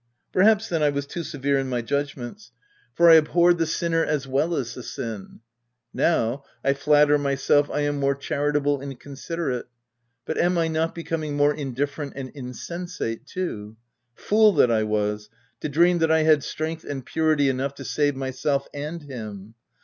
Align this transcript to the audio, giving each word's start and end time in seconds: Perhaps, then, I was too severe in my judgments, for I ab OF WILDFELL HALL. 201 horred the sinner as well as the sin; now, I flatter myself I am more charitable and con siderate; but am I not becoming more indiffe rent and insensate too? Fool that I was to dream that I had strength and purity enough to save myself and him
Perhaps, 0.33 0.67
then, 0.67 0.81
I 0.81 0.89
was 0.89 1.05
too 1.05 1.21
severe 1.21 1.59
in 1.59 1.69
my 1.69 1.83
judgments, 1.83 2.51
for 2.95 3.07
I 3.11 3.17
ab 3.17 3.27
OF 3.27 3.35
WILDFELL 3.35 3.35
HALL. 3.35 3.41
201 3.41 3.41
horred 3.43 3.57
the 3.59 3.67
sinner 3.71 4.03
as 4.03 4.27
well 4.27 4.55
as 4.55 4.73
the 4.73 4.81
sin; 4.81 5.41
now, 5.93 6.43
I 6.63 6.73
flatter 6.73 7.19
myself 7.19 7.69
I 7.69 7.81
am 7.81 7.97
more 7.99 8.15
charitable 8.15 8.81
and 8.81 8.99
con 8.99 9.13
siderate; 9.13 9.65
but 10.25 10.39
am 10.39 10.57
I 10.57 10.69
not 10.69 10.95
becoming 10.95 11.35
more 11.37 11.55
indiffe 11.55 11.99
rent 11.99 12.13
and 12.15 12.31
insensate 12.33 13.27
too? 13.27 13.75
Fool 14.15 14.53
that 14.53 14.71
I 14.71 14.81
was 14.81 15.29
to 15.59 15.69
dream 15.69 15.99
that 15.99 16.09
I 16.09 16.23
had 16.23 16.43
strength 16.43 16.83
and 16.83 17.05
purity 17.05 17.47
enough 17.47 17.75
to 17.75 17.85
save 17.85 18.15
myself 18.15 18.67
and 18.73 19.03
him 19.03 19.53